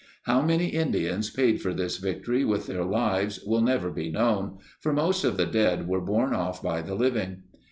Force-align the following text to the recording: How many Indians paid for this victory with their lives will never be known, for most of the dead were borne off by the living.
How 0.23 0.41
many 0.41 0.69
Indians 0.69 1.29
paid 1.29 1.61
for 1.61 1.75
this 1.75 1.97
victory 1.97 2.43
with 2.43 2.65
their 2.65 2.83
lives 2.83 3.39
will 3.45 3.61
never 3.61 3.91
be 3.91 4.09
known, 4.09 4.57
for 4.79 4.91
most 4.93 5.23
of 5.23 5.37
the 5.37 5.45
dead 5.45 5.87
were 5.87 6.01
borne 6.01 6.33
off 6.33 6.59
by 6.63 6.81
the 6.81 6.95
living. 6.95 7.43